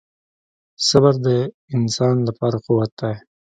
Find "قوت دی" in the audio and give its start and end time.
2.65-3.13